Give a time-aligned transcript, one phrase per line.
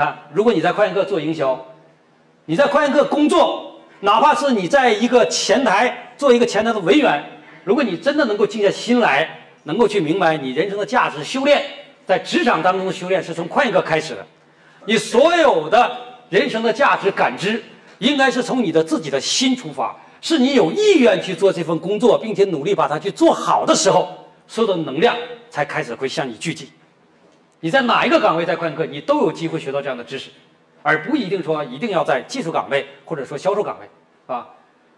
[0.00, 1.66] 啊，如果你在快研课做营销，
[2.44, 7.24] 你在快研课工作，哪怕是你在一个前台做一个前台的文员，
[7.64, 9.28] 如果你真的能够静下心来，
[9.64, 11.62] 能够去明白你人生的价值修炼，
[12.06, 14.24] 在职场当中的修炼是从快研课开始的，
[14.86, 15.90] 你所有的
[16.30, 17.62] 人生的价值感知，
[17.98, 24.08] 应该是从你的自己的心出发，是你有意愿去做这份工作，并且努力把它去做好的时候，
[24.46, 25.16] 所有的能量
[25.50, 26.70] 才开始会向你聚集。
[27.60, 30.30] 你在哪一个岗位在快研课，你都有机会学到这样的知识，
[30.82, 33.88] 而不一定说一定要在技术岗位或者说销售岗位，
[34.32, 34.48] 啊。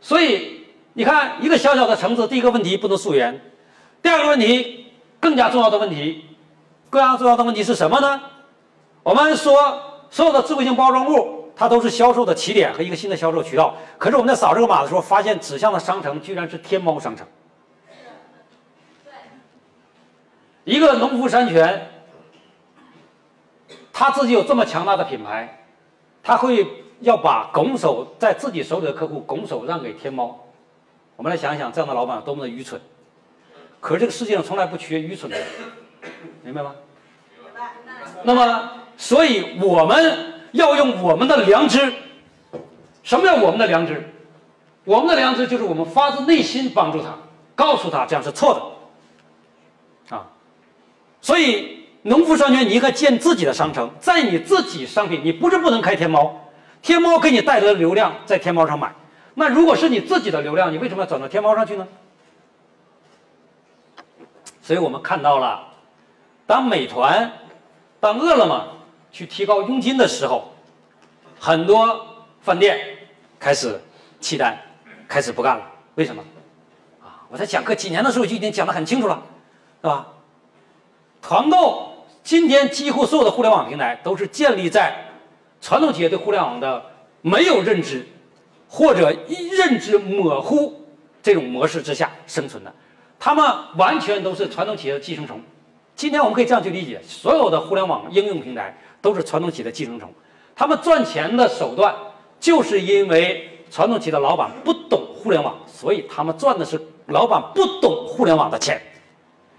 [0.00, 3.38] 所以你看，一个小小的橙子，第一个问题不能溯源，
[4.00, 4.86] 第二个问题
[5.20, 6.24] 更加重要的问题，
[6.88, 8.20] 更加重要的问题是什么呢？
[9.02, 9.78] 我们说
[10.10, 13.76] 所有的智慧型包装物，它都是销售的起点和一个新的销售渠道。
[13.98, 17.26] 可是我们在扫这个码的时候，发现指向的商城居然是天猫商城，
[20.64, 21.90] 一个农夫山泉。
[23.98, 25.64] 他自己有这么强大的品牌，
[26.22, 30.38] 他会要把拱手在自己手里的客户拱手让给天猫。
[31.16, 32.78] 我们来想一想，这样的老板多么的愚蠢。
[33.80, 35.46] 可是这个世界上从来不缺愚蠢的人，
[36.42, 36.74] 明白吗？
[38.22, 41.90] 那么，所以我们要用我们的良知。
[43.02, 44.12] 什么叫我们的良知？
[44.84, 47.16] 我们的良知就是我们发自内心帮助他，
[47.54, 48.76] 告诉他这样是错
[50.10, 50.16] 的。
[50.16, 50.26] 啊，
[51.22, 51.85] 所以。
[52.06, 56.40] 农夫山泉，你应该建自己的商城，在你自己商品，你不是不能开天猫，
[56.80, 58.94] 天猫给你带来的流量在天猫上买。
[59.34, 61.86] 那如果是你自己的流量，你为什么要转到天猫上去呢？
[64.62, 65.66] 所以我们看到了，
[66.46, 67.32] 当美团、
[67.98, 68.68] 当饿了么
[69.10, 70.52] 去提高佣金的时候，
[71.40, 72.06] 很多
[72.40, 72.78] 饭店
[73.40, 73.80] 开始
[74.20, 74.56] 弃单，
[75.08, 75.66] 开始不干了。
[75.96, 76.22] 为什么？
[77.02, 79.20] 啊，我在讲课几年的时候就已经讲得很清楚了，
[79.82, 80.06] 是吧？
[81.20, 81.94] 团购。
[82.26, 84.92] 今天几乎所有的互联网平台都是建立在
[85.60, 86.84] 传统企业对互联网的
[87.22, 88.04] 没有认知，
[88.68, 90.74] 或者认知模糊
[91.22, 92.74] 这种模式之下生存的，
[93.20, 93.46] 他们
[93.76, 95.40] 完全都是传统企业的寄生虫。
[95.94, 100.12] 今天我们可以这样去理解：所有的互联网应用平台都是传统企业的寄生虫，
[100.56, 101.94] 他们赚钱的手段
[102.40, 108.82] 就是因为传统企业的老板不懂互联网，所以他们赚的是老板不懂互联网的钱。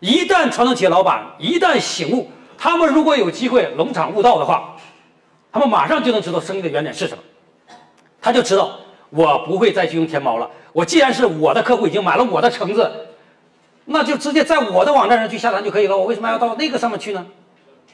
[0.00, 2.28] 一旦传统企业老板一旦醒悟，
[2.62, 4.76] 他们如果有机会龙场悟道的话，
[5.50, 7.24] 他们马上就能知道生意的原点是什么。
[8.20, 8.76] 他就知道
[9.08, 10.50] 我不会再去用天猫了。
[10.74, 12.90] 我既然是我的客户已经买了我的橙子，
[13.86, 15.96] 那就直接在我的网站上去下单就可以了。
[15.96, 17.26] 我为什么要到那个上面去呢？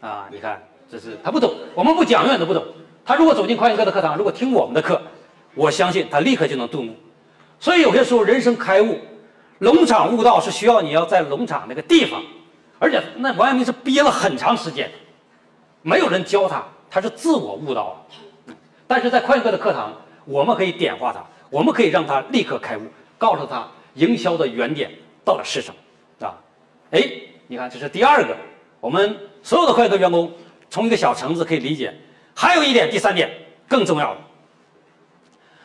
[0.00, 1.54] 啊，你看，这是他不懂。
[1.76, 2.64] 我们不讲，永远都不懂。
[3.04, 5.00] 他如果走进快研课的课堂，如果听我们的课，
[5.54, 6.90] 我相信他立刻就能顿悟。
[7.60, 8.98] 所以有些时候人生开悟，
[9.60, 12.20] 龙场悟道是需要你要在龙场那个地方。
[12.78, 14.90] 而且那王阳明是憋了很长时间，
[15.82, 18.06] 没有人教他，他是自我悟道。
[18.86, 19.92] 但是在快课的课堂，
[20.24, 22.82] 我们可以点化他，我们可以让他立刻开悟，
[23.18, 24.90] 告诉他营销的原点
[25.24, 26.34] 到底是什么，啊？
[26.90, 27.02] 哎，
[27.48, 28.36] 你看这是第二个，
[28.80, 30.32] 我们所有的快课员工
[30.70, 31.92] 从一个小橙子可以理解。
[32.34, 33.28] 还有一点，第三点
[33.66, 34.20] 更重要的。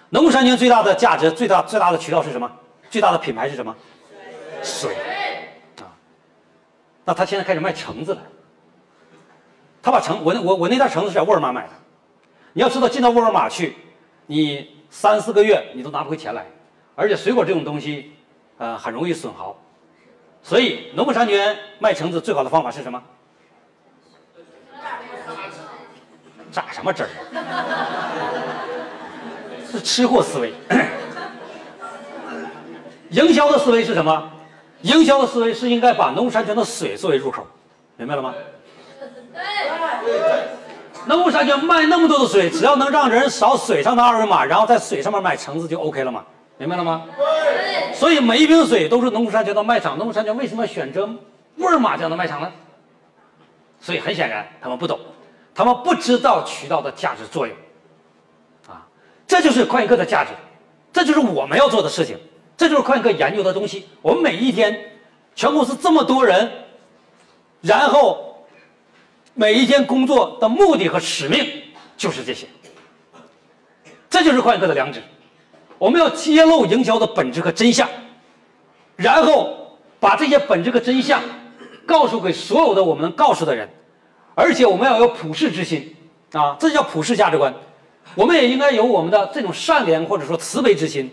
[0.09, 2.51] 农夫山泉最大的价值、最大最大的渠道是什么？
[2.89, 3.75] 最大的品牌是什么？
[4.63, 4.95] 水。
[7.05, 8.21] 那他现在开始卖橙子了。
[9.81, 11.71] 他把橙，我那我我那袋橙子是在沃尔玛买的。
[12.53, 13.75] 你要知道，进到沃尔玛去，
[14.27, 16.45] 你三四个月你都拿不回钱来，
[16.95, 18.13] 而且水果这种东西，
[18.57, 19.57] 呃，很容易损耗。
[20.41, 23.01] 所以，农夫山泉卖橙子最好的方法是什么？
[26.51, 27.09] 榨什么汁儿？
[29.71, 30.53] 是吃货思维。
[33.09, 34.31] 营销的思维是什么？
[34.83, 37.45] 营销的思维是应该把农夫山泉的水作为入口，
[37.97, 38.33] 明白了吗？
[39.33, 39.41] 对。
[41.05, 46.23] 农夫山泉卖那么多的水，只要能让人扫水上的二维码，然后在水上面买橙子就 OK 了嘛？
[46.57, 47.03] 明白了吗？
[47.17, 47.93] 对。
[47.93, 49.97] 所以每一瓶水都是农夫山泉的卖场。
[49.97, 51.09] 农夫山泉为什么选择
[51.57, 52.51] 沃尔玛这样的卖场呢？
[53.81, 54.97] 所以很显然他们不懂，
[55.53, 57.55] 他们不知道渠道的价值作用。
[58.69, 58.87] 啊，
[59.27, 60.31] 这就是快研课的价值，
[60.93, 62.17] 这就是我们要做的事情。
[62.55, 63.87] 这就是快客研究的东西。
[64.01, 64.91] 我们每一天，
[65.35, 66.51] 全公司这么多人，
[67.61, 68.45] 然后
[69.33, 71.45] 每一天工作的目的和使命
[71.97, 72.47] 就是这些。
[74.09, 75.01] 这就是快客的良知。
[75.79, 77.89] 我们要揭露营销的本质和真相，
[78.95, 81.21] 然后把这些本质和真相
[81.85, 83.67] 告诉给所有的我们能告诉的人，
[84.35, 85.95] 而且我们要有普世之心
[86.31, 87.53] 啊，这叫普世价值观。
[88.15, 91.11] 我们也应该有我们的这种善良或者说慈悲之心。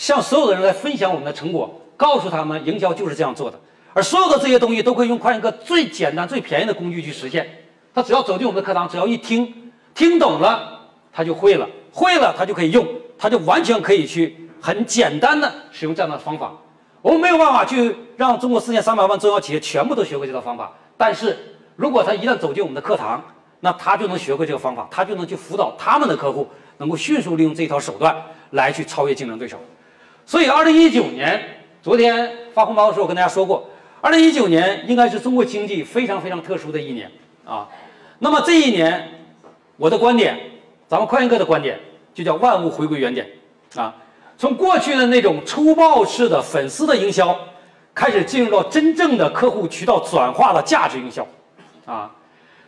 [0.00, 3.60] 向所有的人来分享我们的成果，告诉他们营销就是这样做的，
[3.92, 7.46] 而所有的这些东西都可以用快研课最简单、最便宜的工具去实现。
[7.92, 10.80] 他只要走进我们的课堂，只要一听，听懂了
[11.12, 12.88] 他就会了，会了他就可以用，
[13.18, 16.50] 他就完全可以去很简单的使用这样的方法。
[17.02, 23.22] 我们没有办法去让中国四千三百万中小企业全部都学会这套方法，但是如果他一旦走进我们的课堂，
[23.60, 26.48] 那他就能学会这个方法，他就能去辅导他们的客户，
[26.78, 28.16] 能够迅速利用这套手段
[28.52, 29.58] 来去超越竞争对手。
[30.26, 31.42] 所以，二零一九年，
[31.82, 33.68] 昨天发红包的时候我跟大家说过，
[34.00, 37.10] 二零一九年应该是中国经济非常非常特殊的一年
[37.44, 37.68] 啊。
[38.18, 39.08] 那么这一年，
[39.76, 40.38] 我的观点，
[40.86, 41.80] 咱们快研哥的观点，
[42.14, 43.26] 就叫万物回归原点
[43.74, 43.94] 啊。
[44.38, 47.36] 从过去的那种粗暴式的粉丝的营销，
[47.94, 51.26] 开始进入到真正的客户渠道转化的价值营销，
[51.84, 52.10] 啊，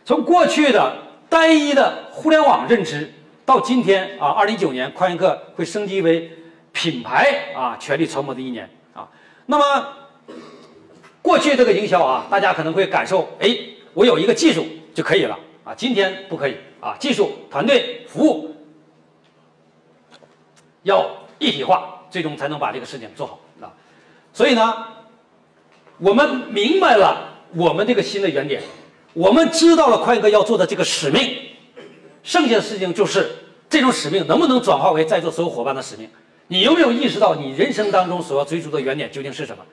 [0.05, 0.95] 从过去的
[1.29, 3.11] 单一的互联网认知，
[3.45, 6.29] 到今天啊，二零一九年快研客会升级为
[6.73, 9.07] 品牌啊全力传播的一年啊。
[9.45, 9.87] 那么
[11.21, 13.57] 过去这个营销啊，大家可能会感受，哎，
[13.93, 18.53] 我有一个技术就可以了啊，今天不可以啊，技术、团队、服务
[20.83, 21.23] 要。
[21.39, 23.67] 一体化，最终才能把这个事情做好啊！
[24.31, 24.87] 所以呢，
[25.97, 28.63] 我们明白了我们这个新的原点，
[29.11, 31.37] 我们知道了快哥要做的这个使命，
[32.21, 33.29] 剩下的事情就是
[33.69, 36.09] 这种使命能不能转化为在座所有伙伴的使命？
[36.47, 39.63] 你有没有意识到你人生当中所要追逐的原点究竟是什么？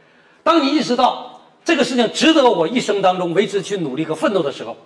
[0.42, 4.76] 当你意识到这个事情值得我一生当中为之去努力和奋斗的时候，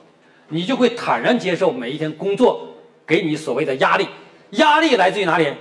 [0.49, 2.69] 你就会坦然接受每一天工作
[3.07, 4.09] 给你所谓的压力。
[4.51, 5.53] 压力来自于哪里？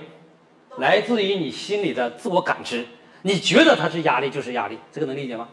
[0.78, 2.84] 来自于你心里的自我感知，
[3.22, 5.48] 你觉得它是压力就是压力，这个能理解吗？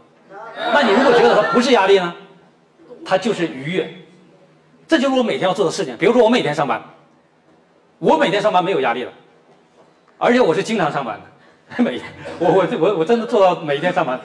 [0.74, 2.16] 那你如果觉得它不是压力呢？
[3.06, 3.94] 它就是愉悦，
[4.88, 5.96] 这就是我每天要做的事情。
[5.98, 6.84] 比如说我每天上班，
[8.00, 9.12] 我每天上班没有压力了，
[10.22, 11.20] 而且我是经常上班
[11.76, 12.00] 的， 每
[12.38, 14.22] 我我我我真的做到每一天上班，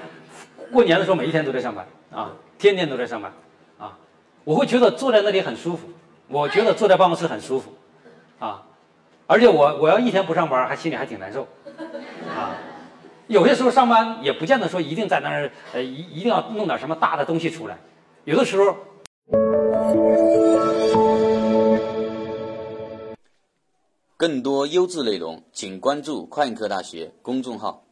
[0.70, 3.32] 过年的时候每一天都在上班啊，天天都在上班
[3.78, 3.96] 啊，
[4.44, 5.88] 我会觉得坐在那里很舒服，
[6.28, 7.72] 我觉得坐在办公室很舒服
[8.38, 8.62] 啊。
[9.26, 11.48] 而且我我要一天不上班，还心里还挺难受，
[12.28, 12.52] 啊，
[13.26, 17.78] 有些时候上班也不见得说一定在那儿，呃，一一定要弄点什么大的东西出来，
[18.24, 18.76] 有的时候。
[24.26, 27.85] 更多优质内容，请关注快科大学公众号。